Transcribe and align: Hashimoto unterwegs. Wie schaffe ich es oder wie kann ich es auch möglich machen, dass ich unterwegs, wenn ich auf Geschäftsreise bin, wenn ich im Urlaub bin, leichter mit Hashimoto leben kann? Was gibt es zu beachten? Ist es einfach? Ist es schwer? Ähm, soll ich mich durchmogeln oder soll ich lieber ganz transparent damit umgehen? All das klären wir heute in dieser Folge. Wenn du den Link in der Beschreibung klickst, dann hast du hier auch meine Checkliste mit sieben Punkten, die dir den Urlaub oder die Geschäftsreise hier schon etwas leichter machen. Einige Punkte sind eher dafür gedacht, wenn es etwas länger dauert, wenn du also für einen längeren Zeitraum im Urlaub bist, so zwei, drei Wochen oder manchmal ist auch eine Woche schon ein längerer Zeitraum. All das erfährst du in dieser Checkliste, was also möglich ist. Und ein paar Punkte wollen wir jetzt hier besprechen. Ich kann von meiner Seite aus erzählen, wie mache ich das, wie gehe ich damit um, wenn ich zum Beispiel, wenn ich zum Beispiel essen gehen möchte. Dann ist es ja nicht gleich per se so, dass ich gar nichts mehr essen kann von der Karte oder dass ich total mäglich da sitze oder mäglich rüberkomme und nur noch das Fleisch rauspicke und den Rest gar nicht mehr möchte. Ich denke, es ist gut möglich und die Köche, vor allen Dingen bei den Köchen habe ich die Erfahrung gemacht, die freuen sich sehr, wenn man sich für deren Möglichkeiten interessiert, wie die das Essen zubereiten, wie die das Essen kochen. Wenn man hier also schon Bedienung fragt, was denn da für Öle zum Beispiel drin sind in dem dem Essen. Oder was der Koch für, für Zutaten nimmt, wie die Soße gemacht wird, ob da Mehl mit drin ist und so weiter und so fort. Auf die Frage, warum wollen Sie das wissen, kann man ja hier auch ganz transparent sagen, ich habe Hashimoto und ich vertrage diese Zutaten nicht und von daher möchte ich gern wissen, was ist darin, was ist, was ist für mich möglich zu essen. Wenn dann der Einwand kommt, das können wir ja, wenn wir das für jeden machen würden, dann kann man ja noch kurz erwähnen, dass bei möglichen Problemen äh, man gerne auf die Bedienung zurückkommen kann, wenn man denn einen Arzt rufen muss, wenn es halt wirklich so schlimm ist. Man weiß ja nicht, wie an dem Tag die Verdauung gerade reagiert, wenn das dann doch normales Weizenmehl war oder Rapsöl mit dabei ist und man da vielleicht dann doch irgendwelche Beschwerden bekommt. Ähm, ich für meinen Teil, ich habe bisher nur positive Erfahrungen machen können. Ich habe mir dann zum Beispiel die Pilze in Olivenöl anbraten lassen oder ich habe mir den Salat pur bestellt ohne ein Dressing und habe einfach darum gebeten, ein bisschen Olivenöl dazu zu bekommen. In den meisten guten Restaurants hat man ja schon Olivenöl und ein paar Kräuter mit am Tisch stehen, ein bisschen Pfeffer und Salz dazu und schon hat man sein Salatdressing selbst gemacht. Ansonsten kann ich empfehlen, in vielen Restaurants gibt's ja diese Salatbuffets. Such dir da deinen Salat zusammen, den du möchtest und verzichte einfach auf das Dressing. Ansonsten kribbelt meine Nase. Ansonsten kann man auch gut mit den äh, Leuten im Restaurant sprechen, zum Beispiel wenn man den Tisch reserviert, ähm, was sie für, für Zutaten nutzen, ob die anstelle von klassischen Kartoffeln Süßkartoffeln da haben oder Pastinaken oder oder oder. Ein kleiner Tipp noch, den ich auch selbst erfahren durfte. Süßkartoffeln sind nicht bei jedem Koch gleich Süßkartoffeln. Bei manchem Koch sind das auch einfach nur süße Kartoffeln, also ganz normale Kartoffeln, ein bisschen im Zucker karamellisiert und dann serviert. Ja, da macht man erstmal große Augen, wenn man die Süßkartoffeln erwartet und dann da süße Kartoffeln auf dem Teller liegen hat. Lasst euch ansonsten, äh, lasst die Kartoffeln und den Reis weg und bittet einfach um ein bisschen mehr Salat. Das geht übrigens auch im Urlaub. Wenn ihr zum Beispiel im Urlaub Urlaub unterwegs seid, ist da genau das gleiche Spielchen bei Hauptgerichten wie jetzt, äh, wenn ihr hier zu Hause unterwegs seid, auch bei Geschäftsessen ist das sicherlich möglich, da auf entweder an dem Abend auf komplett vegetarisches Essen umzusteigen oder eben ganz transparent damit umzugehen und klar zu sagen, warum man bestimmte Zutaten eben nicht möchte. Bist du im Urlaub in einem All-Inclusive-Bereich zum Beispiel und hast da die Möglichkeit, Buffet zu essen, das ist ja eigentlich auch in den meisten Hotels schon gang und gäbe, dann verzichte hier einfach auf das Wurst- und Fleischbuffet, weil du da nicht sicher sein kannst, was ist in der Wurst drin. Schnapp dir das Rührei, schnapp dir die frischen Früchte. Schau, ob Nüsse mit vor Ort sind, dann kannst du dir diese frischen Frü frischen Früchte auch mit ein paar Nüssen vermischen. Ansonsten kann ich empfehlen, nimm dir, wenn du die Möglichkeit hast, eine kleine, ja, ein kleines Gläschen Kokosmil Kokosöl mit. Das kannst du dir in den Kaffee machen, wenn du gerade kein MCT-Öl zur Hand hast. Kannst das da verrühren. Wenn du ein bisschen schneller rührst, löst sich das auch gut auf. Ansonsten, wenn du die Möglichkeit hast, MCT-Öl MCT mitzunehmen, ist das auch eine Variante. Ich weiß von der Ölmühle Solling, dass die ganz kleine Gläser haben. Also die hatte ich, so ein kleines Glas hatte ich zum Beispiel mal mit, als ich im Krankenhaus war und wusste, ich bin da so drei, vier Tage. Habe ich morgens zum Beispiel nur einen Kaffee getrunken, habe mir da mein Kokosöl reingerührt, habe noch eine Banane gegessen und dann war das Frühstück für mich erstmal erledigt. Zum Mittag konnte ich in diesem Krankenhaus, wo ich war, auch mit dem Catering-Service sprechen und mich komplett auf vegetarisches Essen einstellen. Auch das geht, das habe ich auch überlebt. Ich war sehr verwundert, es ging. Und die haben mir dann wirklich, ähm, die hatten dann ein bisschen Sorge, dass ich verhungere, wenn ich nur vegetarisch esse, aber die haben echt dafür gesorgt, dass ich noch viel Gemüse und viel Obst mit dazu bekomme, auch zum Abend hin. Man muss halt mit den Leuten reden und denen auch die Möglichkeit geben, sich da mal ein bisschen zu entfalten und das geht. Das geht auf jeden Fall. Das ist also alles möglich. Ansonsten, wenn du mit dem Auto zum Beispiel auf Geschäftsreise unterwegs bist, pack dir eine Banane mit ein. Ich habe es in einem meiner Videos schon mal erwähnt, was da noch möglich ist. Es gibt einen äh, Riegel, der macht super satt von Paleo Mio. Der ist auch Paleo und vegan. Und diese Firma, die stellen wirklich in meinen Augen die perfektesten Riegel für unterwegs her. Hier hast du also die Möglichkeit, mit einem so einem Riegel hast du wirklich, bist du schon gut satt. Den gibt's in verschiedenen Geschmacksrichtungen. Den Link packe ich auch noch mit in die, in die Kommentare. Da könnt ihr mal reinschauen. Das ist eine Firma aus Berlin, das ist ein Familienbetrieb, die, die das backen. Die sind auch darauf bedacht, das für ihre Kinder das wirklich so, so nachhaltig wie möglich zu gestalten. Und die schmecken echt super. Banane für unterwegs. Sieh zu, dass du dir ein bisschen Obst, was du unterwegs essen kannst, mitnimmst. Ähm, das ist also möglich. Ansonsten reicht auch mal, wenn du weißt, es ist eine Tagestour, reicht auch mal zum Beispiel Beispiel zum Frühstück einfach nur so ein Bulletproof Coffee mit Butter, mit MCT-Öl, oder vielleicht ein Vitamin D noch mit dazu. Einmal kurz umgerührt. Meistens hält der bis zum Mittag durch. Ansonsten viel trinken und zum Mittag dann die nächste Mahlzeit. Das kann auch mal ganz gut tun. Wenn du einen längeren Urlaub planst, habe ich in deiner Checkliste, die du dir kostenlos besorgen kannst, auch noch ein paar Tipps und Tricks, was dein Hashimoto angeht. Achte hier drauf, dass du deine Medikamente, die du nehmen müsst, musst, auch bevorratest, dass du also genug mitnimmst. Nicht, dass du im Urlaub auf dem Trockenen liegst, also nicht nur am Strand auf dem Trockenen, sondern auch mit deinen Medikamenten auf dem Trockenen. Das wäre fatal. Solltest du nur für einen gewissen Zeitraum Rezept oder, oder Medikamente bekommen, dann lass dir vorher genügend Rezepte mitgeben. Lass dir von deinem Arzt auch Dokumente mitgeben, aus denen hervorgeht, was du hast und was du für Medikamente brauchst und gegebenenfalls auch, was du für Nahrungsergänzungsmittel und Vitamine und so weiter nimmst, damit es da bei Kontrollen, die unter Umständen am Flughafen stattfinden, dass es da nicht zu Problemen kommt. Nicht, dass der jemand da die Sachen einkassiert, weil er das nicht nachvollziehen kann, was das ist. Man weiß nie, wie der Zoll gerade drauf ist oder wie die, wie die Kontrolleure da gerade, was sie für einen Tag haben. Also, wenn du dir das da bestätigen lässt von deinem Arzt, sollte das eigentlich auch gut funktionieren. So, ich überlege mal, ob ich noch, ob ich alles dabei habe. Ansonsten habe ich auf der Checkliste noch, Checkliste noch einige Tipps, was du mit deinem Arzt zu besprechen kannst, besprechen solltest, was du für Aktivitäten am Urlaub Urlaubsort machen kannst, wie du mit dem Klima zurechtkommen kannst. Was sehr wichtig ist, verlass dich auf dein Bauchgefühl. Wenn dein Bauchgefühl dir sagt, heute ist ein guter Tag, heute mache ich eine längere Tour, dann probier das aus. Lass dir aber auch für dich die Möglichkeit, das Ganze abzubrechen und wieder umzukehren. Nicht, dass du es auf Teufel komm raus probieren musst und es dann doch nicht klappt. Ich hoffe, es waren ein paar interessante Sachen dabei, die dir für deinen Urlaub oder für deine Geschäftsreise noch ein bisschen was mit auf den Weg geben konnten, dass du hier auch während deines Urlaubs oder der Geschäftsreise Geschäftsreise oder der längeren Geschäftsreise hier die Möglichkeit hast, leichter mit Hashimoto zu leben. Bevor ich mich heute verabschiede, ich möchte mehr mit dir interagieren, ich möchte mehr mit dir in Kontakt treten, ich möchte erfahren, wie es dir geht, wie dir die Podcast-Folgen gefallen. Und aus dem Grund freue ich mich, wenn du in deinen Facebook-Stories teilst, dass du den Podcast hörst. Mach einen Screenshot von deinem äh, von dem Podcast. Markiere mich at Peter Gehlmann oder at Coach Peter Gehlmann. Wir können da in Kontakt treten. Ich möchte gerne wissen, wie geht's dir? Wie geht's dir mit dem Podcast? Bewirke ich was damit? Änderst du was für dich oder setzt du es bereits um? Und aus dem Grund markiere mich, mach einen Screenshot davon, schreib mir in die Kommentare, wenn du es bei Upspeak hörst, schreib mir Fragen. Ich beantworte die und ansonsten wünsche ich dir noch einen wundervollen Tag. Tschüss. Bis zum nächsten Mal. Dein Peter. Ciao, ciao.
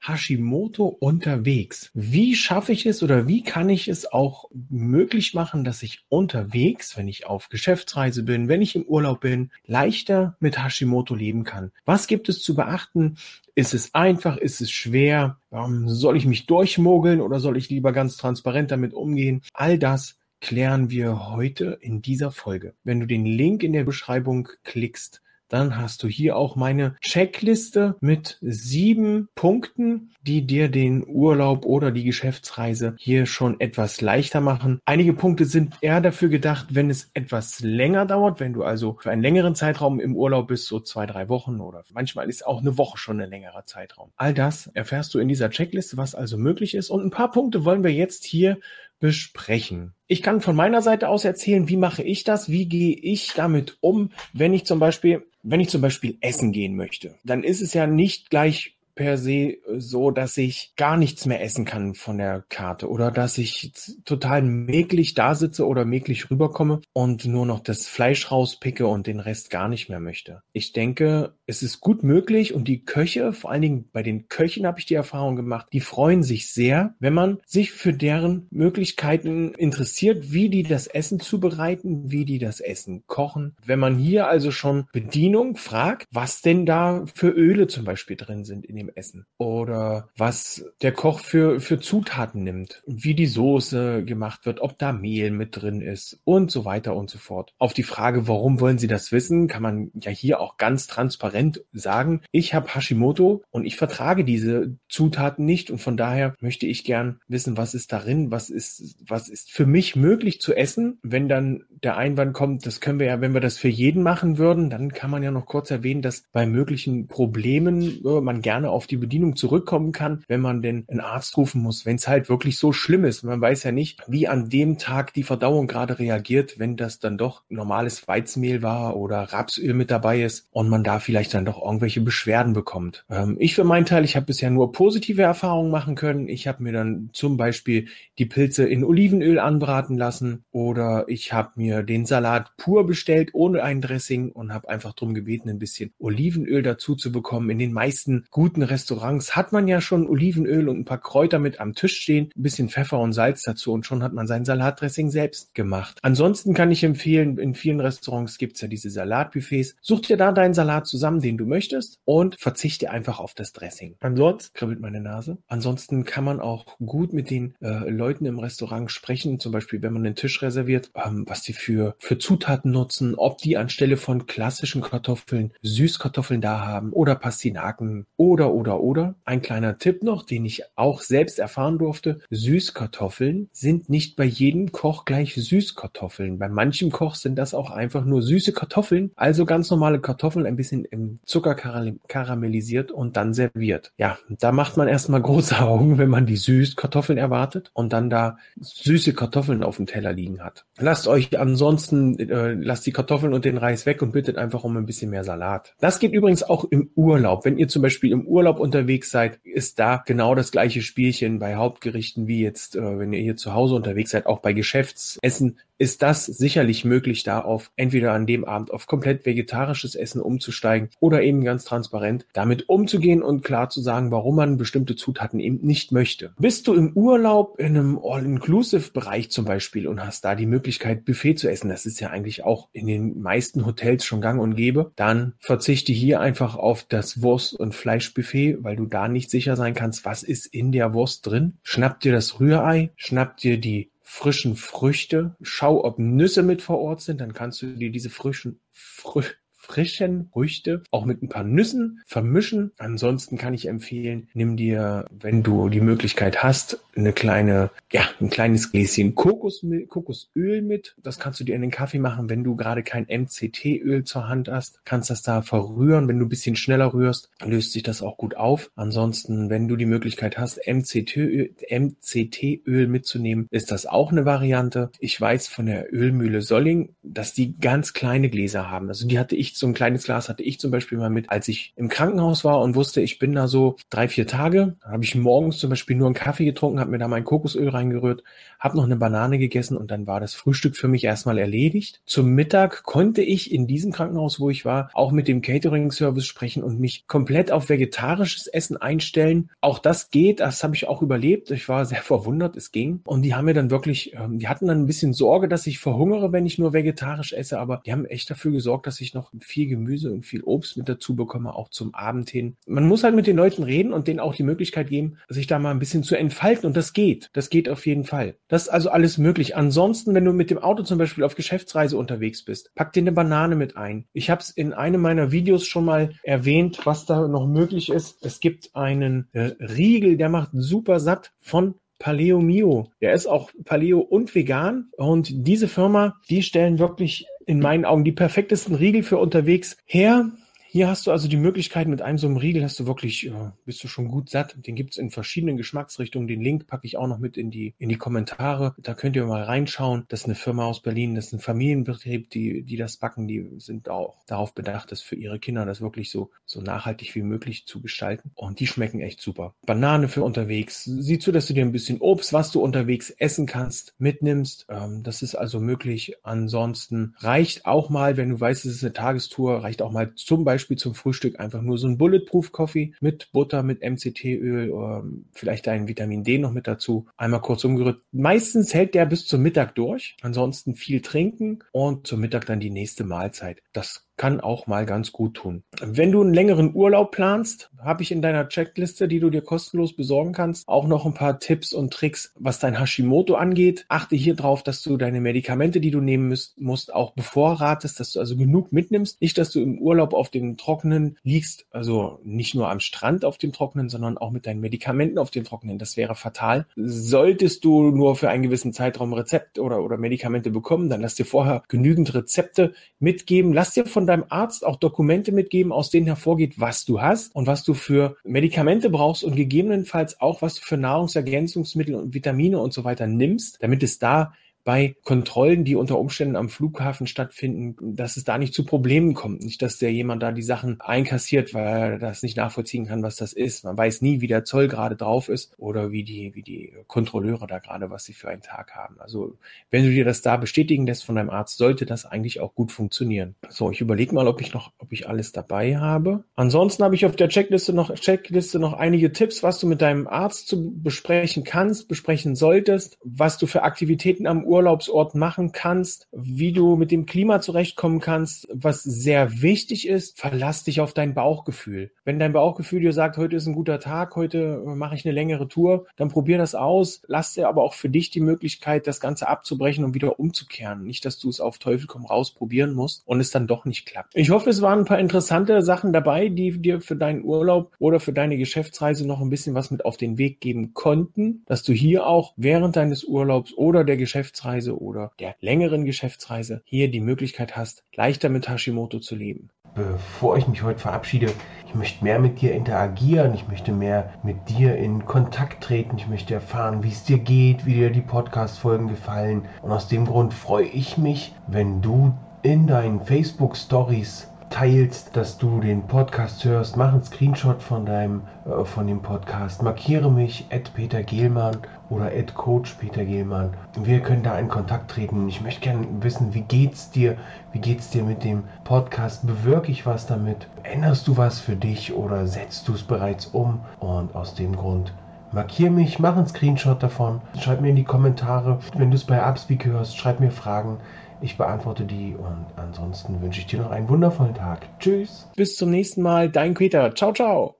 Hashimoto 0.00 0.86
unterwegs. 0.86 1.90
Wie 1.94 2.34
schaffe 2.34 2.72
ich 2.72 2.86
es 2.86 3.02
oder 3.02 3.26
wie 3.26 3.42
kann 3.42 3.68
ich 3.68 3.88
es 3.88 4.10
auch 4.10 4.50
möglich 4.68 5.34
machen, 5.34 5.64
dass 5.64 5.82
ich 5.82 6.04
unterwegs, 6.08 6.96
wenn 6.96 7.08
ich 7.08 7.26
auf 7.26 7.48
Geschäftsreise 7.48 8.22
bin, 8.22 8.48
wenn 8.48 8.62
ich 8.62 8.76
im 8.76 8.84
Urlaub 8.84 9.20
bin, 9.20 9.50
leichter 9.66 10.36
mit 10.40 10.62
Hashimoto 10.62 11.14
leben 11.14 11.44
kann? 11.44 11.72
Was 11.84 12.06
gibt 12.06 12.28
es 12.28 12.42
zu 12.42 12.54
beachten? 12.54 13.16
Ist 13.54 13.74
es 13.74 13.94
einfach? 13.94 14.36
Ist 14.36 14.60
es 14.60 14.70
schwer? 14.70 15.38
Ähm, 15.50 15.88
soll 15.88 16.16
ich 16.16 16.26
mich 16.26 16.46
durchmogeln 16.46 17.20
oder 17.20 17.40
soll 17.40 17.56
ich 17.56 17.70
lieber 17.70 17.92
ganz 17.92 18.16
transparent 18.16 18.70
damit 18.70 18.94
umgehen? 18.94 19.42
All 19.52 19.78
das 19.78 20.16
klären 20.40 20.90
wir 20.90 21.30
heute 21.30 21.78
in 21.80 22.00
dieser 22.00 22.30
Folge. 22.30 22.74
Wenn 22.84 23.00
du 23.00 23.06
den 23.06 23.26
Link 23.26 23.62
in 23.62 23.72
der 23.72 23.84
Beschreibung 23.84 24.48
klickst, 24.62 25.22
dann 25.48 25.76
hast 25.76 26.02
du 26.02 26.08
hier 26.08 26.36
auch 26.36 26.56
meine 26.56 26.96
Checkliste 27.00 27.96
mit 28.00 28.38
sieben 28.40 29.28
Punkten, 29.34 30.10
die 30.22 30.46
dir 30.46 30.68
den 30.68 31.06
Urlaub 31.06 31.64
oder 31.64 31.90
die 31.90 32.04
Geschäftsreise 32.04 32.94
hier 32.98 33.26
schon 33.26 33.60
etwas 33.60 34.00
leichter 34.00 34.40
machen. 34.40 34.80
Einige 34.84 35.14
Punkte 35.14 35.46
sind 35.46 35.74
eher 35.80 36.00
dafür 36.00 36.28
gedacht, 36.28 36.66
wenn 36.70 36.90
es 36.90 37.10
etwas 37.14 37.60
länger 37.60 38.04
dauert, 38.06 38.40
wenn 38.40 38.52
du 38.52 38.62
also 38.62 38.98
für 39.00 39.10
einen 39.10 39.22
längeren 39.22 39.54
Zeitraum 39.54 40.00
im 40.00 40.16
Urlaub 40.16 40.48
bist, 40.48 40.66
so 40.66 40.80
zwei, 40.80 41.06
drei 41.06 41.28
Wochen 41.28 41.60
oder 41.60 41.82
manchmal 41.92 42.28
ist 42.28 42.46
auch 42.46 42.60
eine 42.60 42.76
Woche 42.76 42.98
schon 42.98 43.20
ein 43.20 43.30
längerer 43.30 43.64
Zeitraum. 43.64 44.10
All 44.16 44.34
das 44.34 44.66
erfährst 44.68 45.14
du 45.14 45.18
in 45.18 45.28
dieser 45.28 45.50
Checkliste, 45.50 45.96
was 45.96 46.14
also 46.14 46.36
möglich 46.36 46.74
ist. 46.74 46.90
Und 46.90 47.04
ein 47.04 47.10
paar 47.10 47.30
Punkte 47.30 47.64
wollen 47.64 47.84
wir 47.84 47.92
jetzt 47.92 48.24
hier 48.24 48.58
besprechen. 48.98 49.94
Ich 50.06 50.22
kann 50.22 50.40
von 50.40 50.56
meiner 50.56 50.82
Seite 50.82 51.08
aus 51.08 51.24
erzählen, 51.24 51.68
wie 51.68 51.76
mache 51.76 52.02
ich 52.02 52.24
das, 52.24 52.48
wie 52.48 52.66
gehe 52.66 52.96
ich 52.96 53.32
damit 53.34 53.76
um, 53.80 54.10
wenn 54.32 54.54
ich 54.54 54.64
zum 54.64 54.78
Beispiel, 54.78 55.26
wenn 55.42 55.60
ich 55.60 55.68
zum 55.68 55.80
Beispiel 55.80 56.18
essen 56.20 56.52
gehen 56.52 56.76
möchte. 56.76 57.16
Dann 57.24 57.44
ist 57.44 57.60
es 57.60 57.74
ja 57.74 57.86
nicht 57.86 58.30
gleich 58.30 58.77
per 58.98 59.16
se 59.16 59.58
so, 59.76 60.10
dass 60.10 60.36
ich 60.36 60.72
gar 60.76 60.96
nichts 60.96 61.24
mehr 61.24 61.40
essen 61.40 61.64
kann 61.64 61.94
von 61.94 62.18
der 62.18 62.44
Karte 62.48 62.90
oder 62.90 63.12
dass 63.12 63.38
ich 63.38 63.72
total 64.04 64.42
mäglich 64.42 65.14
da 65.14 65.36
sitze 65.36 65.68
oder 65.68 65.84
mäglich 65.84 66.32
rüberkomme 66.32 66.80
und 66.92 67.24
nur 67.24 67.46
noch 67.46 67.60
das 67.60 67.86
Fleisch 67.86 68.32
rauspicke 68.32 68.88
und 68.88 69.06
den 69.06 69.20
Rest 69.20 69.50
gar 69.50 69.68
nicht 69.68 69.88
mehr 69.88 70.00
möchte. 70.00 70.42
Ich 70.52 70.72
denke, 70.72 71.34
es 71.46 71.62
ist 71.62 71.80
gut 71.80 72.02
möglich 72.02 72.54
und 72.54 72.66
die 72.66 72.84
Köche, 72.84 73.32
vor 73.32 73.52
allen 73.52 73.62
Dingen 73.62 73.88
bei 73.92 74.02
den 74.02 74.26
Köchen 74.26 74.66
habe 74.66 74.80
ich 74.80 74.86
die 74.86 74.94
Erfahrung 74.94 75.36
gemacht, 75.36 75.68
die 75.72 75.80
freuen 75.80 76.24
sich 76.24 76.52
sehr, 76.52 76.96
wenn 76.98 77.14
man 77.14 77.38
sich 77.46 77.70
für 77.70 77.92
deren 77.92 78.48
Möglichkeiten 78.50 79.54
interessiert, 79.54 80.32
wie 80.32 80.48
die 80.48 80.64
das 80.64 80.88
Essen 80.88 81.20
zubereiten, 81.20 82.10
wie 82.10 82.24
die 82.24 82.40
das 82.40 82.58
Essen 82.58 83.04
kochen. 83.06 83.54
Wenn 83.64 83.78
man 83.78 83.96
hier 83.96 84.26
also 84.26 84.50
schon 84.50 84.88
Bedienung 84.92 85.56
fragt, 85.56 86.08
was 86.10 86.42
denn 86.42 86.66
da 86.66 87.04
für 87.14 87.28
Öle 87.30 87.68
zum 87.68 87.84
Beispiel 87.84 88.16
drin 88.16 88.44
sind 88.44 88.66
in 88.66 88.74
dem 88.74 88.87
dem 88.88 88.96
Essen. 88.96 89.26
Oder 89.38 90.08
was 90.16 90.64
der 90.82 90.92
Koch 90.92 91.20
für, 91.20 91.60
für 91.60 91.78
Zutaten 91.78 92.42
nimmt, 92.42 92.82
wie 92.86 93.14
die 93.14 93.26
Soße 93.26 94.04
gemacht 94.04 94.46
wird, 94.46 94.60
ob 94.60 94.78
da 94.78 94.92
Mehl 94.92 95.30
mit 95.30 95.60
drin 95.60 95.80
ist 95.80 96.20
und 96.24 96.50
so 96.50 96.64
weiter 96.64 96.96
und 96.96 97.10
so 97.10 97.18
fort. 97.18 97.54
Auf 97.58 97.72
die 97.72 97.82
Frage, 97.82 98.28
warum 98.28 98.60
wollen 98.60 98.78
Sie 98.78 98.86
das 98.86 99.12
wissen, 99.12 99.48
kann 99.48 99.62
man 99.62 99.90
ja 100.00 100.10
hier 100.10 100.40
auch 100.40 100.56
ganz 100.56 100.86
transparent 100.86 101.64
sagen, 101.72 102.22
ich 102.32 102.54
habe 102.54 102.74
Hashimoto 102.74 103.42
und 103.50 103.64
ich 103.64 103.76
vertrage 103.76 104.24
diese 104.24 104.76
Zutaten 104.88 105.44
nicht 105.44 105.70
und 105.70 105.78
von 105.78 105.96
daher 105.96 106.34
möchte 106.40 106.66
ich 106.66 106.84
gern 106.84 107.20
wissen, 107.28 107.56
was 107.56 107.74
ist 107.74 107.92
darin, 107.92 108.30
was 108.30 108.50
ist, 108.50 108.96
was 109.06 109.28
ist 109.28 109.50
für 109.50 109.66
mich 109.66 109.96
möglich 109.96 110.40
zu 110.40 110.54
essen. 110.54 110.98
Wenn 111.02 111.28
dann 111.28 111.64
der 111.82 111.96
Einwand 111.96 112.32
kommt, 112.32 112.66
das 112.66 112.80
können 112.80 112.98
wir 112.98 113.06
ja, 113.06 113.20
wenn 113.20 113.34
wir 113.34 113.40
das 113.40 113.58
für 113.58 113.68
jeden 113.68 114.02
machen 114.02 114.38
würden, 114.38 114.70
dann 114.70 114.92
kann 114.92 115.10
man 115.10 115.22
ja 115.22 115.30
noch 115.30 115.46
kurz 115.46 115.70
erwähnen, 115.70 116.02
dass 116.02 116.24
bei 116.32 116.46
möglichen 116.46 117.06
Problemen 117.08 118.04
äh, 118.04 118.20
man 118.20 118.42
gerne 118.42 118.70
auf 118.70 118.77
die 118.86 118.96
Bedienung 118.96 119.36
zurückkommen 119.36 119.92
kann, 119.92 120.24
wenn 120.28 120.40
man 120.40 120.62
denn 120.62 120.84
einen 120.88 121.00
Arzt 121.00 121.36
rufen 121.36 121.62
muss, 121.62 121.86
wenn 121.86 121.96
es 121.96 122.08
halt 122.08 122.28
wirklich 122.28 122.58
so 122.58 122.72
schlimm 122.72 123.04
ist. 123.04 123.22
Man 123.22 123.40
weiß 123.40 123.64
ja 123.64 123.72
nicht, 123.72 124.02
wie 124.06 124.28
an 124.28 124.48
dem 124.48 124.78
Tag 124.78 125.12
die 125.14 125.22
Verdauung 125.22 125.66
gerade 125.66 125.98
reagiert, 125.98 126.58
wenn 126.58 126.76
das 126.76 126.98
dann 126.98 127.18
doch 127.18 127.42
normales 127.48 128.06
Weizenmehl 128.06 128.62
war 128.62 128.96
oder 128.96 129.32
Rapsöl 129.32 129.74
mit 129.74 129.90
dabei 129.90 130.22
ist 130.22 130.46
und 130.50 130.68
man 130.68 130.84
da 130.84 130.98
vielleicht 130.98 131.34
dann 131.34 131.44
doch 131.44 131.62
irgendwelche 131.62 132.00
Beschwerden 132.00 132.52
bekommt. 132.52 133.04
Ähm, 133.10 133.36
ich 133.38 133.54
für 133.54 133.64
meinen 133.64 133.86
Teil, 133.86 134.04
ich 134.04 134.16
habe 134.16 134.26
bisher 134.26 134.50
nur 134.50 134.72
positive 134.72 135.22
Erfahrungen 135.22 135.70
machen 135.70 135.94
können. 135.94 136.28
Ich 136.28 136.46
habe 136.46 136.62
mir 136.62 136.72
dann 136.72 137.10
zum 137.12 137.36
Beispiel 137.36 137.88
die 138.18 138.26
Pilze 138.26 138.66
in 138.66 138.84
Olivenöl 138.84 139.38
anbraten 139.38 139.96
lassen 139.96 140.44
oder 140.52 141.04
ich 141.08 141.32
habe 141.32 141.52
mir 141.56 141.82
den 141.82 142.06
Salat 142.06 142.56
pur 142.56 142.86
bestellt 142.86 143.30
ohne 143.32 143.62
ein 143.62 143.80
Dressing 143.80 144.30
und 144.32 144.52
habe 144.52 144.68
einfach 144.68 144.92
darum 144.92 145.14
gebeten, 145.14 145.48
ein 145.48 145.58
bisschen 145.58 145.92
Olivenöl 145.98 146.62
dazu 146.62 146.94
zu 146.94 147.12
bekommen. 147.12 147.50
In 147.50 147.58
den 147.58 147.72
meisten 147.72 148.26
guten 148.30 148.62
Restaurants 148.70 149.36
hat 149.36 149.52
man 149.52 149.68
ja 149.68 149.80
schon 149.80 150.08
Olivenöl 150.08 150.68
und 150.68 150.78
ein 150.78 150.84
paar 150.84 151.00
Kräuter 151.00 151.38
mit 151.38 151.60
am 151.60 151.74
Tisch 151.74 151.96
stehen, 151.96 152.30
ein 152.36 152.42
bisschen 152.42 152.68
Pfeffer 152.68 152.98
und 152.98 153.12
Salz 153.12 153.42
dazu 153.42 153.72
und 153.72 153.86
schon 153.86 154.02
hat 154.02 154.12
man 154.12 154.26
sein 154.26 154.44
Salatdressing 154.44 155.10
selbst 155.10 155.54
gemacht. 155.54 155.98
Ansonsten 156.02 156.54
kann 156.54 156.70
ich 156.70 156.84
empfehlen, 156.84 157.38
in 157.38 157.54
vielen 157.54 157.80
Restaurants 157.80 158.38
gibt's 158.38 158.60
ja 158.60 158.68
diese 158.68 158.90
Salatbuffets. 158.90 159.76
Such 159.80 160.00
dir 160.00 160.16
da 160.16 160.32
deinen 160.32 160.54
Salat 160.54 160.86
zusammen, 160.86 161.20
den 161.20 161.36
du 161.36 161.46
möchtest 161.46 161.98
und 162.04 162.36
verzichte 162.38 162.90
einfach 162.90 163.20
auf 163.20 163.34
das 163.34 163.52
Dressing. 163.52 163.96
Ansonsten 164.00 164.54
kribbelt 164.54 164.80
meine 164.80 165.00
Nase. 165.00 165.38
Ansonsten 165.48 166.04
kann 166.04 166.24
man 166.24 166.40
auch 166.40 166.76
gut 166.78 167.12
mit 167.12 167.30
den 167.30 167.54
äh, 167.60 167.88
Leuten 167.88 168.24
im 168.26 168.38
Restaurant 168.38 168.90
sprechen, 168.90 169.40
zum 169.40 169.52
Beispiel 169.52 169.82
wenn 169.82 169.92
man 169.92 170.04
den 170.04 170.14
Tisch 170.14 170.42
reserviert, 170.42 170.90
ähm, 170.94 171.24
was 171.26 171.42
sie 171.42 171.52
für, 171.52 171.94
für 171.98 172.18
Zutaten 172.18 172.70
nutzen, 172.70 173.14
ob 173.14 173.38
die 173.38 173.56
anstelle 173.56 173.96
von 173.96 174.26
klassischen 174.26 174.82
Kartoffeln 174.82 175.52
Süßkartoffeln 175.62 176.40
da 176.40 176.66
haben 176.66 176.92
oder 176.92 177.14
Pastinaken 177.14 178.06
oder 178.16 178.52
oder 178.58 178.80
oder. 178.80 179.14
Ein 179.24 179.40
kleiner 179.40 179.78
Tipp 179.78 180.02
noch, 180.02 180.24
den 180.24 180.44
ich 180.44 180.64
auch 180.74 181.00
selbst 181.00 181.38
erfahren 181.38 181.78
durfte. 181.78 182.18
Süßkartoffeln 182.30 183.48
sind 183.52 183.88
nicht 183.88 184.16
bei 184.16 184.24
jedem 184.24 184.72
Koch 184.72 185.04
gleich 185.04 185.34
Süßkartoffeln. 185.34 186.38
Bei 186.38 186.48
manchem 186.48 186.90
Koch 186.90 187.14
sind 187.14 187.36
das 187.36 187.54
auch 187.54 187.70
einfach 187.70 188.04
nur 188.04 188.20
süße 188.22 188.52
Kartoffeln, 188.52 189.12
also 189.14 189.46
ganz 189.46 189.70
normale 189.70 190.00
Kartoffeln, 190.00 190.46
ein 190.46 190.56
bisschen 190.56 190.84
im 190.84 191.20
Zucker 191.24 191.54
karamellisiert 191.54 192.90
und 192.90 193.16
dann 193.16 193.32
serviert. 193.32 193.92
Ja, 193.96 194.18
da 194.28 194.52
macht 194.52 194.76
man 194.76 194.88
erstmal 194.88 195.22
große 195.28 195.60
Augen, 195.60 195.98
wenn 195.98 196.10
man 196.10 196.26
die 196.26 196.36
Süßkartoffeln 196.36 197.18
erwartet 197.18 197.70
und 197.74 197.92
dann 197.92 198.10
da 198.10 198.38
süße 198.60 199.12
Kartoffeln 199.12 199.62
auf 199.62 199.76
dem 199.76 199.86
Teller 199.86 200.12
liegen 200.12 200.42
hat. 200.42 200.66
Lasst 200.78 201.06
euch 201.06 201.38
ansonsten, 201.38 202.18
äh, 202.18 202.54
lasst 202.54 202.86
die 202.86 202.92
Kartoffeln 202.92 203.32
und 203.32 203.44
den 203.44 203.56
Reis 203.56 203.86
weg 203.86 204.02
und 204.02 204.12
bittet 204.12 204.36
einfach 204.36 204.64
um 204.64 204.76
ein 204.76 204.86
bisschen 204.86 205.10
mehr 205.10 205.24
Salat. 205.24 205.74
Das 205.80 206.00
geht 206.00 206.12
übrigens 206.12 206.42
auch 206.42 206.64
im 206.64 206.90
Urlaub. 206.94 207.44
Wenn 207.44 207.58
ihr 207.58 207.68
zum 207.68 207.82
Beispiel 207.82 208.12
im 208.12 208.26
Urlaub 208.26 208.37
Urlaub 208.38 208.60
unterwegs 208.60 209.10
seid, 209.10 209.40
ist 209.42 209.80
da 209.80 210.02
genau 210.06 210.36
das 210.36 210.52
gleiche 210.52 210.80
Spielchen 210.80 211.40
bei 211.40 211.56
Hauptgerichten 211.56 212.28
wie 212.28 212.40
jetzt, 212.40 212.76
äh, 212.76 212.98
wenn 212.98 213.12
ihr 213.12 213.20
hier 213.20 213.36
zu 213.36 213.52
Hause 213.52 213.74
unterwegs 213.74 214.12
seid, 214.12 214.26
auch 214.26 214.38
bei 214.38 214.52
Geschäftsessen 214.52 215.58
ist 215.78 216.02
das 216.02 216.26
sicherlich 216.26 216.84
möglich, 216.84 217.22
da 217.22 217.40
auf 217.40 217.70
entweder 217.76 218.12
an 218.12 218.26
dem 218.26 218.44
Abend 218.44 218.72
auf 218.72 218.86
komplett 218.86 219.24
vegetarisches 219.24 219.94
Essen 219.94 220.20
umzusteigen 220.20 220.90
oder 221.00 221.22
eben 221.22 221.44
ganz 221.44 221.64
transparent 221.64 222.26
damit 222.32 222.68
umzugehen 222.68 223.22
und 223.22 223.44
klar 223.44 223.70
zu 223.70 223.80
sagen, 223.80 224.10
warum 224.10 224.36
man 224.36 224.56
bestimmte 224.56 224.96
Zutaten 224.96 225.40
eben 225.40 225.64
nicht 225.64 225.92
möchte. 225.92 226.34
Bist 226.38 226.66
du 226.66 226.74
im 226.74 226.92
Urlaub 226.94 227.58
in 227.58 227.76
einem 227.76 227.98
All-Inclusive-Bereich 228.02 229.30
zum 229.30 229.44
Beispiel 229.44 229.86
und 229.86 230.04
hast 230.04 230.24
da 230.24 230.34
die 230.34 230.46
Möglichkeit, 230.46 231.04
Buffet 231.04 231.36
zu 231.36 231.48
essen, 231.48 231.68
das 231.68 231.86
ist 231.86 232.00
ja 232.00 232.10
eigentlich 232.10 232.44
auch 232.44 232.68
in 232.72 232.86
den 232.86 233.20
meisten 233.20 233.64
Hotels 233.64 234.04
schon 234.04 234.20
gang 234.20 234.40
und 234.40 234.56
gäbe, 234.56 234.92
dann 234.96 235.34
verzichte 235.38 235.92
hier 235.92 236.20
einfach 236.20 236.56
auf 236.56 236.84
das 236.88 237.22
Wurst- 237.22 237.54
und 237.54 237.74
Fleischbuffet, 237.74 238.58
weil 238.62 238.76
du 238.76 238.86
da 238.86 239.08
nicht 239.08 239.30
sicher 239.30 239.56
sein 239.56 239.74
kannst, 239.74 240.04
was 240.04 240.22
ist 240.22 240.46
in 240.46 240.72
der 240.72 240.92
Wurst 240.92 241.26
drin. 241.26 241.58
Schnapp 241.62 242.00
dir 242.00 242.12
das 242.12 242.40
Rührei, 242.40 242.90
schnapp 242.96 243.36
dir 243.36 243.58
die 243.58 243.90
frischen 244.10 244.56
Früchte. 244.56 245.36
Schau, 245.42 245.84
ob 245.84 245.98
Nüsse 245.98 246.42
mit 246.42 246.62
vor 246.62 246.78
Ort 246.78 247.02
sind, 247.02 247.20
dann 247.20 247.34
kannst 247.34 247.60
du 247.60 247.66
dir 247.74 247.90
diese 247.90 248.08
frischen 248.10 248.60
Frü 248.72 249.22
frischen 249.60 250.30
Früchte 250.32 250.82
auch 250.90 251.04
mit 251.04 251.22
ein 251.22 251.28
paar 251.28 251.44
Nüssen 251.44 252.00
vermischen. 252.06 252.72
Ansonsten 252.78 253.36
kann 253.36 253.52
ich 253.52 253.68
empfehlen, 253.68 254.28
nimm 254.32 254.56
dir, 254.56 255.04
wenn 255.10 255.42
du 255.42 255.68
die 255.68 255.82
Möglichkeit 255.82 256.42
hast, 256.42 256.80
eine 256.98 257.12
kleine, 257.12 257.70
ja, 257.92 258.02
ein 258.20 258.28
kleines 258.28 258.72
Gläschen 258.72 259.14
Kokosmil 259.14 259.86
Kokosöl 259.86 260.62
mit. 260.62 260.96
Das 261.02 261.18
kannst 261.18 261.40
du 261.40 261.44
dir 261.44 261.54
in 261.54 261.60
den 261.62 261.70
Kaffee 261.70 261.98
machen, 261.98 262.28
wenn 262.28 262.44
du 262.44 262.56
gerade 262.56 262.82
kein 262.82 263.06
MCT-Öl 263.08 264.04
zur 264.04 264.28
Hand 264.28 264.48
hast. 264.48 264.84
Kannst 264.84 265.10
das 265.10 265.22
da 265.22 265.42
verrühren. 265.42 266.08
Wenn 266.08 266.18
du 266.18 266.26
ein 266.26 266.28
bisschen 266.28 266.56
schneller 266.56 266.92
rührst, 266.92 267.30
löst 267.44 267.72
sich 267.72 267.82
das 267.82 268.02
auch 268.02 268.16
gut 268.16 268.36
auf. 268.36 268.70
Ansonsten, 268.74 269.48
wenn 269.48 269.68
du 269.68 269.76
die 269.76 269.86
Möglichkeit 269.86 270.38
hast, 270.38 270.60
MCT-Öl 270.66 271.54
MCT 271.70 272.66
mitzunehmen, 272.66 273.46
ist 273.50 273.70
das 273.70 273.86
auch 273.86 274.10
eine 274.10 274.24
Variante. 274.24 274.90
Ich 274.98 275.20
weiß 275.20 275.48
von 275.48 275.66
der 275.66 275.92
Ölmühle 275.92 276.42
Solling, 276.42 276.94
dass 277.02 277.32
die 277.32 277.58
ganz 277.58 277.92
kleine 277.92 278.28
Gläser 278.28 278.70
haben. 278.70 278.88
Also 278.88 279.06
die 279.06 279.18
hatte 279.18 279.36
ich, 279.36 279.56
so 279.56 279.66
ein 279.66 279.74
kleines 279.74 280.04
Glas 280.04 280.28
hatte 280.28 280.42
ich 280.42 280.58
zum 280.58 280.70
Beispiel 280.70 280.98
mal 280.98 281.10
mit, 281.10 281.30
als 281.30 281.48
ich 281.48 281.72
im 281.76 281.88
Krankenhaus 281.88 282.44
war 282.44 282.60
und 282.60 282.74
wusste, 282.74 283.00
ich 283.00 283.18
bin 283.18 283.34
da 283.34 283.46
so 283.46 283.76
drei, 283.90 284.08
vier 284.08 284.26
Tage. 284.26 284.76
Habe 284.82 285.04
ich 285.04 285.14
morgens 285.14 285.58
zum 285.58 285.70
Beispiel 285.70 285.96
nur 285.96 286.06
einen 286.06 286.14
Kaffee 286.14 286.44
getrunken, 286.44 286.87
habe 286.88 286.92
mir 286.92 286.98
da 286.98 287.08
mein 287.08 287.24
Kokosöl 287.24 287.68
reingerührt, 287.68 288.24
habe 288.58 288.76
noch 288.76 288.84
eine 288.84 288.96
Banane 288.96 289.38
gegessen 289.38 289.76
und 289.76 289.90
dann 289.90 290.06
war 290.06 290.20
das 290.20 290.34
Frühstück 290.34 290.74
für 290.74 290.88
mich 290.88 291.04
erstmal 291.04 291.38
erledigt. 291.38 292.00
Zum 292.06 292.30
Mittag 292.30 292.82
konnte 292.82 293.20
ich 293.20 293.52
in 293.52 293.66
diesem 293.66 293.92
Krankenhaus, 293.92 294.40
wo 294.40 294.48
ich 294.48 294.64
war, 294.64 294.90
auch 294.94 295.12
mit 295.12 295.28
dem 295.28 295.42
Catering-Service 295.42 296.24
sprechen 296.24 296.62
und 296.62 296.80
mich 296.80 297.06
komplett 297.06 297.52
auf 297.52 297.68
vegetarisches 297.68 298.46
Essen 298.46 298.78
einstellen. 298.78 299.50
Auch 299.60 299.78
das 299.78 300.10
geht, 300.10 300.40
das 300.40 300.64
habe 300.64 300.74
ich 300.74 300.88
auch 300.88 301.02
überlebt. 301.02 301.50
Ich 301.50 301.68
war 301.68 301.84
sehr 301.84 302.02
verwundert, 302.02 302.56
es 302.56 302.72
ging. 302.72 303.00
Und 303.04 303.22
die 303.22 303.34
haben 303.34 303.44
mir 303.44 303.54
dann 303.54 303.70
wirklich, 303.70 304.14
ähm, 304.14 304.38
die 304.38 304.48
hatten 304.48 304.66
dann 304.66 304.80
ein 304.80 304.86
bisschen 304.86 305.12
Sorge, 305.12 305.48
dass 305.48 305.66
ich 305.66 305.78
verhungere, 305.78 306.32
wenn 306.32 306.46
ich 306.46 306.58
nur 306.58 306.72
vegetarisch 306.72 307.34
esse, 307.34 307.58
aber 307.58 307.82
die 307.84 307.92
haben 307.92 308.06
echt 308.06 308.30
dafür 308.30 308.52
gesorgt, 308.52 308.86
dass 308.86 309.00
ich 309.00 309.12
noch 309.12 309.30
viel 309.40 309.68
Gemüse 309.68 310.10
und 310.10 310.24
viel 310.24 310.42
Obst 310.42 310.78
mit 310.78 310.88
dazu 310.88 311.14
bekomme, 311.14 311.54
auch 311.54 311.68
zum 311.68 311.94
Abend 311.94 312.30
hin. 312.30 312.56
Man 312.66 312.88
muss 312.88 313.04
halt 313.04 313.14
mit 313.14 313.26
den 313.26 313.36
Leuten 313.36 313.62
reden 313.62 313.92
und 313.92 314.08
denen 314.08 314.20
auch 314.20 314.34
die 314.34 314.42
Möglichkeit 314.42 314.88
geben, 314.88 315.18
sich 315.28 315.46
da 315.46 315.58
mal 315.58 315.70
ein 315.70 315.78
bisschen 315.78 316.02
zu 316.02 316.16
entfalten 316.16 316.66
und 316.66 316.76
das 316.78 316.92
geht. 316.92 317.28
Das 317.32 317.50
geht 317.50 317.68
auf 317.68 317.86
jeden 317.86 318.04
Fall. 318.04 318.36
Das 318.48 318.62
ist 318.62 318.68
also 318.68 318.90
alles 318.90 319.18
möglich. 319.18 319.56
Ansonsten, 319.56 320.14
wenn 320.14 320.24
du 320.24 320.32
mit 320.32 320.50
dem 320.50 320.58
Auto 320.58 320.82
zum 320.82 320.96
Beispiel 320.96 321.24
auf 321.24 321.34
Geschäftsreise 321.34 321.98
unterwegs 321.98 322.44
bist, 322.44 322.70
pack 322.74 322.92
dir 322.92 323.00
eine 323.00 323.12
Banane 323.12 323.56
mit 323.56 323.76
ein. 323.76 324.06
Ich 324.12 324.30
habe 324.30 324.40
es 324.40 324.50
in 324.50 324.72
einem 324.72 325.00
meiner 325.00 325.32
Videos 325.32 325.66
schon 325.66 325.84
mal 325.84 326.12
erwähnt, 326.22 326.80
was 326.84 327.04
da 327.04 327.28
noch 327.28 327.46
möglich 327.46 327.90
ist. 327.90 328.24
Es 328.24 328.40
gibt 328.40 328.74
einen 328.74 329.28
äh, 329.32 329.52
Riegel, 329.60 330.16
der 330.16 330.28
macht 330.28 330.50
super 330.52 331.00
satt 331.00 331.32
von 331.40 331.74
Paleo 331.98 332.40
Mio. 332.40 332.92
Der 333.00 333.12
ist 333.12 333.26
auch 333.26 333.50
Paleo 333.64 334.00
und 334.00 334.34
vegan. 334.34 334.90
Und 334.96 335.28
diese 335.30 335.68
Firma, 335.68 336.16
die 336.30 336.42
stellen 336.42 336.78
wirklich 336.78 337.26
in 337.46 337.60
meinen 337.60 337.84
Augen 337.84 338.04
die 338.04 338.12
perfektesten 338.12 338.74
Riegel 338.74 339.02
für 339.02 339.18
unterwegs 339.18 339.76
her. 339.84 340.30
Hier 340.70 340.86
hast 340.86 341.06
du 341.06 341.12
also 341.12 341.28
die 341.28 341.38
Möglichkeit, 341.38 341.88
mit 341.88 342.02
einem 342.02 342.18
so 342.18 342.26
einem 342.26 342.36
Riegel 342.36 342.62
hast 342.62 342.78
du 342.78 342.86
wirklich, 342.86 343.32
bist 343.64 343.82
du 343.82 343.88
schon 343.88 344.08
gut 344.08 344.28
satt. 344.28 344.54
Den 344.66 344.76
gibt's 344.76 344.98
in 344.98 345.10
verschiedenen 345.10 345.56
Geschmacksrichtungen. 345.56 346.28
Den 346.28 346.42
Link 346.42 346.66
packe 346.66 346.86
ich 346.86 346.98
auch 346.98 347.06
noch 347.06 347.18
mit 347.18 347.38
in 347.38 347.50
die, 347.50 347.74
in 347.78 347.88
die 347.88 347.96
Kommentare. 347.96 348.74
Da 348.76 348.92
könnt 348.92 349.16
ihr 349.16 349.24
mal 349.24 349.44
reinschauen. 349.44 350.04
Das 350.08 350.20
ist 350.20 350.26
eine 350.26 350.34
Firma 350.34 350.66
aus 350.66 350.82
Berlin, 350.82 351.14
das 351.14 351.28
ist 351.28 351.32
ein 351.32 351.40
Familienbetrieb, 351.40 352.28
die, 352.28 352.64
die 352.64 352.76
das 352.76 352.98
backen. 352.98 353.26
Die 353.26 353.48
sind 353.56 353.88
auch 353.88 354.18
darauf 354.26 354.54
bedacht, 354.54 354.92
das 354.92 355.00
für 355.00 355.16
ihre 355.16 355.38
Kinder 355.38 355.64
das 355.64 355.80
wirklich 355.80 356.10
so, 356.10 356.30
so 356.44 356.60
nachhaltig 356.60 357.14
wie 357.14 357.22
möglich 357.22 357.64
zu 357.64 357.80
gestalten. 357.80 358.30
Und 358.34 358.60
die 358.60 358.66
schmecken 358.66 359.00
echt 359.00 359.22
super. 359.22 359.54
Banane 359.64 360.08
für 360.08 360.22
unterwegs. 360.22 360.84
Sieh 360.84 361.18
zu, 361.18 361.32
dass 361.32 361.46
du 361.46 361.54
dir 361.54 361.64
ein 361.64 361.72
bisschen 361.72 361.98
Obst, 362.00 362.34
was 362.34 362.52
du 362.52 362.60
unterwegs 362.60 363.08
essen 363.08 363.46
kannst, 363.46 363.94
mitnimmst. 363.98 364.66
Ähm, 364.68 365.02
das 365.02 365.22
ist 365.22 365.34
also 365.34 365.60
möglich. 365.60 366.16
Ansonsten 366.24 367.14
reicht 367.20 367.64
auch 367.64 367.88
mal, 367.88 368.18
wenn 368.18 368.28
du 368.28 368.38
weißt, 368.38 368.66
es 368.66 368.74
ist 368.74 368.84
eine 368.84 368.92
Tagestour, 368.92 369.62
reicht 369.62 369.80
auch 369.80 369.92
mal 369.92 370.14
zum 370.14 370.44
Beispiel 370.44 370.58
Beispiel 370.68 370.76
zum 370.76 370.94
Frühstück 370.94 371.40
einfach 371.40 371.62
nur 371.62 371.78
so 371.78 371.86
ein 371.86 371.96
Bulletproof 371.96 372.52
Coffee 372.52 372.92
mit 373.00 373.32
Butter, 373.32 373.62
mit 373.62 373.80
MCT-Öl, 373.82 374.70
oder 374.70 375.02
vielleicht 375.32 375.66
ein 375.66 375.88
Vitamin 375.88 376.24
D 376.24 376.36
noch 376.36 376.52
mit 376.52 376.66
dazu. 376.66 377.06
Einmal 377.16 377.40
kurz 377.40 377.64
umgerührt. 377.64 378.02
Meistens 378.12 378.74
hält 378.74 378.94
der 378.94 379.06
bis 379.06 379.26
zum 379.26 379.40
Mittag 379.40 379.74
durch. 379.74 380.16
Ansonsten 380.20 380.74
viel 380.74 381.00
trinken 381.00 381.60
und 381.72 382.06
zum 382.06 382.20
Mittag 382.20 382.44
dann 382.44 382.60
die 382.60 382.70
nächste 382.70 383.04
Mahlzeit. 383.04 383.62
Das 383.72 384.07
kann 384.18 384.40
auch 384.40 384.66
mal 384.66 384.84
ganz 384.84 385.12
gut 385.12 385.34
tun. 385.34 385.62
Wenn 385.80 386.12
du 386.12 386.20
einen 386.20 386.34
längeren 386.34 386.74
Urlaub 386.74 387.12
planst, 387.12 387.70
habe 387.80 388.02
ich 388.02 388.12
in 388.12 388.20
deiner 388.20 388.48
Checkliste, 388.48 389.08
die 389.08 389.20
du 389.20 389.30
dir 389.30 389.42
kostenlos 389.42 389.94
besorgen 389.94 390.32
kannst, 390.32 390.68
auch 390.68 390.86
noch 390.86 391.06
ein 391.06 391.14
paar 391.14 391.38
Tipps 391.38 391.72
und 391.72 391.92
Tricks, 391.92 392.32
was 392.36 392.58
dein 392.58 392.78
Hashimoto 392.78 393.36
angeht. 393.36 393.86
Achte 393.88 394.16
hier 394.16 394.34
drauf, 394.34 394.62
dass 394.62 394.82
du 394.82 394.96
deine 394.96 395.20
Medikamente, 395.20 395.80
die 395.80 395.92
du 395.92 396.00
nehmen 396.00 396.28
müsst, 396.28 396.60
musst, 396.60 396.92
auch 396.92 397.12
bevorratest, 397.12 398.00
dass 398.00 398.12
du 398.12 398.20
also 398.20 398.36
genug 398.36 398.72
mitnimmst. 398.72 399.20
Nicht, 399.20 399.38
dass 399.38 399.50
du 399.50 399.62
im 399.62 399.78
Urlaub 399.78 400.12
auf 400.12 400.28
dem 400.28 400.56
Trockenen 400.56 401.16
liegst, 401.22 401.66
also 401.70 402.18
nicht 402.24 402.54
nur 402.54 402.68
am 402.68 402.80
Strand 402.80 403.24
auf 403.24 403.38
dem 403.38 403.52
Trockenen, 403.52 403.88
sondern 403.88 404.18
auch 404.18 404.32
mit 404.32 404.46
deinen 404.46 404.60
Medikamenten 404.60 405.18
auf 405.18 405.30
dem 405.30 405.44
Trockenen. 405.44 405.78
Das 405.78 405.96
wäre 405.96 406.16
fatal. 406.16 406.66
Solltest 406.74 407.64
du 407.64 407.90
nur 407.90 408.16
für 408.16 408.28
einen 408.28 408.42
gewissen 408.42 408.72
Zeitraum 408.72 409.12
Rezept 409.12 409.60
oder, 409.60 409.82
oder 409.82 409.96
Medikamente 409.96 410.50
bekommen, 410.50 410.88
dann 410.88 411.00
lass 411.00 411.14
dir 411.14 411.24
vorher 411.24 411.62
genügend 411.68 412.12
Rezepte 412.14 412.74
mitgeben. 412.98 413.52
Lass 413.52 413.74
dir 413.74 413.86
von 413.86 414.07
deinem 414.08 414.24
Arzt 414.28 414.64
auch 414.64 414.76
Dokumente 414.76 415.32
mitgeben, 415.32 415.72
aus 415.72 415.90
denen 415.90 416.06
hervorgeht, 416.06 416.58
was 416.58 416.84
du 416.84 417.00
hast 417.00 417.34
und 417.34 417.46
was 417.46 417.62
du 417.62 417.74
für 417.74 418.16
Medikamente 418.24 418.90
brauchst 418.90 419.24
und 419.24 419.36
gegebenenfalls 419.36 420.20
auch, 420.20 420.42
was 420.42 420.54
du 420.54 420.62
für 420.62 420.76
Nahrungsergänzungsmittel 420.76 421.94
und 421.94 422.14
Vitamine 422.14 422.58
und 422.58 422.72
so 422.72 422.84
weiter 422.84 423.06
nimmst, 423.06 423.62
damit 423.62 423.82
es 423.82 423.98
da 423.98 424.32
bei 424.68 424.96
Kontrollen, 425.02 425.64
die 425.64 425.76
unter 425.76 425.98
Umständen 425.98 426.36
am 426.36 426.50
Flughafen 426.50 427.06
stattfinden, 427.06 427.96
dass 427.96 428.18
es 428.18 428.24
da 428.24 428.36
nicht 428.36 428.52
zu 428.52 428.66
Problemen 428.66 429.14
kommt. 429.14 429.42
Nicht, 429.42 429.62
dass 429.62 429.78
der 429.78 429.90
jemand 429.94 430.22
da 430.22 430.30
die 430.30 430.42
Sachen 430.42 430.78
einkassiert, 430.82 431.54
weil 431.54 431.92
er 431.92 431.98
das 431.98 432.22
nicht 432.22 432.36
nachvollziehen 432.36 432.84
kann, 432.84 433.02
was 433.02 433.16
das 433.16 433.32
ist. 433.32 433.64
Man 433.64 433.78
weiß 433.78 434.02
nie, 434.02 434.20
wie 434.20 434.26
der 434.26 434.44
Zoll 434.44 434.68
gerade 434.68 434.94
drauf 434.94 435.30
ist 435.30 435.54
oder 435.56 435.90
wie 435.90 436.04
die, 436.04 436.34
wie 436.34 436.42
die 436.42 436.74
Kontrolleure 436.86 437.46
da 437.46 437.60
gerade, 437.60 437.88
was 437.88 438.04
sie 438.04 438.12
für 438.12 438.28
einen 438.28 438.42
Tag 438.42 438.72
haben. 438.72 438.96
Also, 438.98 439.38
wenn 439.70 439.84
du 439.84 439.90
dir 439.90 440.04
das 440.04 440.20
da 440.20 440.36
bestätigen 440.36 440.86
lässt 440.86 441.02
von 441.02 441.14
deinem 441.14 441.30
Arzt, 441.30 441.56
sollte 441.56 441.86
das 441.86 442.04
eigentlich 442.04 442.40
auch 442.40 442.54
gut 442.54 442.70
funktionieren. 442.70 443.36
So, 443.48 443.70
ich 443.70 443.80
überlege 443.80 444.14
mal, 444.14 444.28
ob 444.28 444.42
ich 444.42 444.52
noch, 444.52 444.72
ob 444.76 444.92
ich 444.92 445.08
alles 445.08 445.32
dabei 445.32 445.78
habe. 445.78 446.24
Ansonsten 446.34 446.84
habe 446.84 446.94
ich 446.94 447.06
auf 447.06 447.16
der 447.16 447.30
Checkliste 447.30 447.72
noch, 447.72 447.94
Checkliste 447.94 448.58
noch 448.58 448.74
einige 448.74 449.12
Tipps, 449.12 449.42
was 449.42 449.60
du 449.60 449.66
mit 449.66 449.80
deinem 449.80 450.06
Arzt 450.06 450.46
zu 450.46 450.74
besprechen 450.74 451.42
kannst, 451.42 451.88
besprechen 451.88 452.36
solltest, 452.36 452.98
was 453.02 453.38
du 453.38 453.46
für 453.46 453.62
Aktivitäten 453.62 454.26
am 454.26 454.44
Urlaub 454.44 454.57
Urlaubsort 454.58 455.14
machen 455.14 455.52
kannst, 455.52 456.08
wie 456.10 456.50
du 456.52 456.74
mit 456.74 456.90
dem 456.90 457.06
Klima 457.06 457.40
zurechtkommen 457.40 458.00
kannst. 458.00 458.48
Was 458.52 458.82
sehr 458.82 459.40
wichtig 459.40 459.86
ist, 459.86 460.18
verlass 460.18 460.64
dich 460.64 460.80
auf 460.80 460.92
dein 460.92 461.14
Bauchgefühl. 461.14 461.92
Wenn 462.04 462.18
dein 462.18 462.32
Bauchgefühl 462.32 462.80
dir 462.80 462.92
sagt, 462.92 463.18
heute 463.18 463.36
ist 463.36 463.46
ein 463.46 463.54
guter 463.54 463.78
Tag, 463.78 464.16
heute 464.16 464.60
mache 464.64 464.96
ich 464.96 465.04
eine 465.04 465.14
längere 465.14 465.46
Tour, 465.46 465.86
dann 465.94 466.08
probier 466.08 466.38
das 466.38 466.56
aus. 466.56 467.02
Lass 467.06 467.34
dir 467.34 467.48
aber 467.48 467.62
auch 467.62 467.74
für 467.74 467.88
dich 467.88 468.10
die 468.10 468.18
Möglichkeit, 468.20 468.88
das 468.88 468.98
Ganze 468.98 469.28
abzubrechen 469.28 469.84
und 469.84 469.94
wieder 469.94 470.18
umzukehren. 470.18 470.82
Nicht, 470.82 471.04
dass 471.04 471.20
du 471.20 471.28
es 471.28 471.40
auf 471.40 471.58
Teufel 471.58 471.86
komm 471.86 472.04
raus 472.04 472.34
probieren 472.34 472.74
musst 472.74 473.04
und 473.06 473.20
es 473.20 473.30
dann 473.30 473.46
doch 473.46 473.64
nicht 473.64 473.86
klappt. 473.86 474.16
Ich 474.16 474.30
hoffe, 474.30 474.50
es 474.50 474.60
waren 474.60 474.80
ein 474.80 474.84
paar 474.86 474.98
interessante 474.98 475.62
Sachen 475.62 475.92
dabei, 475.92 476.30
die 476.30 476.58
dir 476.60 476.80
für 476.80 476.96
deinen 476.96 477.22
Urlaub 477.22 477.76
oder 477.78 478.00
für 478.00 478.12
deine 478.12 478.38
Geschäftsreise 478.38 479.06
noch 479.06 479.20
ein 479.20 479.30
bisschen 479.30 479.54
was 479.54 479.70
mit 479.70 479.84
auf 479.84 479.96
den 479.96 480.18
Weg 480.18 480.40
geben 480.40 480.74
konnten, 480.74 481.44
dass 481.46 481.62
du 481.62 481.72
hier 481.72 482.08
auch 482.08 482.32
während 482.36 482.74
deines 482.74 483.04
Urlaubs 483.04 483.56
oder 483.56 483.84
der 483.84 483.96
Geschäftsreise 483.96 484.37
Geschäftsreise 484.38 484.80
oder 484.80 485.10
der 485.18 485.34
längeren 485.40 485.84
Geschäftsreise 485.84 486.62
hier 486.64 486.90
die 486.90 487.00
Möglichkeit 487.00 487.56
hast, 487.56 487.82
leichter 487.94 488.28
mit 488.28 488.48
Hashimoto 488.48 489.00
zu 489.00 489.16
leben. 489.16 489.50
Bevor 489.74 490.38
ich 490.38 490.46
mich 490.46 490.62
heute 490.62 490.78
verabschiede, 490.78 491.32
ich 491.66 491.74
möchte 491.74 492.04
mehr 492.04 492.20
mit 492.20 492.40
dir 492.40 492.52
interagieren, 492.52 493.34
ich 493.34 493.48
möchte 493.48 493.72
mehr 493.72 494.12
mit 494.22 494.36
dir 494.48 494.76
in 494.76 495.04
Kontakt 495.04 495.62
treten, 495.64 495.98
ich 495.98 496.06
möchte 496.06 496.34
erfahren, 496.34 496.84
wie 496.84 496.88
es 496.88 497.02
dir 497.02 497.18
geht, 497.18 497.66
wie 497.66 497.74
dir 497.74 497.90
die 497.90 498.00
Podcast-Folgen 498.00 498.88
gefallen. 498.88 499.46
Und 499.60 499.72
aus 499.72 499.88
dem 499.88 500.06
Grund 500.06 500.32
freue 500.32 500.66
ich 500.66 500.98
mich, 500.98 501.34
wenn 501.48 501.82
du 501.82 502.14
in 502.42 502.68
deinen 502.68 503.00
Facebook-Stories 503.00 504.28
teilst, 504.50 505.16
dass 505.16 505.38
du 505.38 505.60
den 505.60 505.82
Podcast 505.86 506.44
hörst. 506.44 506.76
Mach 506.76 506.92
einen 506.92 507.02
Screenshot 507.02 507.62
von 507.62 507.84
deinem 507.84 508.22
äh, 508.46 508.64
von 508.64 508.86
dem 508.86 509.00
Podcast. 509.00 509.62
Markiere 509.62 510.10
mich 510.10 510.46
at 510.50 510.72
Peter 510.74 511.02
Gehlmann 511.02 511.58
oder 511.90 512.06
at 512.06 512.34
Coach 512.34 512.74
Peter 512.74 513.04
Gehlmann. 513.04 513.54
Wir 513.76 514.00
können 514.00 514.22
da 514.22 514.38
in 514.38 514.48
Kontakt 514.48 514.90
treten. 514.90 515.28
Ich 515.28 515.40
möchte 515.40 515.60
gerne 515.60 515.86
wissen, 516.00 516.34
wie 516.34 516.42
geht's 516.42 516.90
dir? 516.90 517.16
Wie 517.52 517.60
geht's 517.60 517.90
dir 517.90 518.02
mit 518.02 518.24
dem 518.24 518.44
Podcast? 518.64 519.26
Bewirke 519.26 519.70
ich 519.70 519.86
was 519.86 520.06
damit? 520.06 520.48
Änderst 520.62 521.08
du 521.08 521.16
was 521.16 521.40
für 521.40 521.56
dich 521.56 521.94
oder 521.94 522.26
setzt 522.26 522.68
du 522.68 522.74
es 522.74 522.82
bereits 522.82 523.26
um? 523.26 523.60
Und 523.80 524.14
aus 524.14 524.34
dem 524.34 524.56
Grund 524.56 524.92
markiere 525.32 525.70
mich, 525.70 525.98
mach 525.98 526.16
einen 526.16 526.26
Screenshot 526.26 526.82
davon, 526.82 527.20
schreib 527.38 527.60
mir 527.60 527.68
in 527.70 527.76
die 527.76 527.84
Kommentare, 527.84 528.60
wenn 528.76 528.90
du 528.90 528.96
es 528.96 529.04
bei 529.04 529.22
Upspeak 529.22 529.66
hörst, 529.66 529.96
schreib 529.96 530.20
mir 530.20 530.30
Fragen. 530.30 530.78
Ich 531.20 531.36
beantworte 531.36 531.84
die 531.84 532.14
und 532.14 532.46
ansonsten 532.56 533.20
wünsche 533.20 533.40
ich 533.40 533.46
dir 533.46 533.60
noch 533.60 533.70
einen 533.70 533.88
wundervollen 533.88 534.34
Tag. 534.34 534.66
Tschüss. 534.78 535.28
Bis 535.36 535.56
zum 535.56 535.70
nächsten 535.70 536.02
Mal. 536.02 536.30
Dein 536.30 536.54
Peter. 536.54 536.94
Ciao, 536.94 537.12
ciao. 537.12 537.54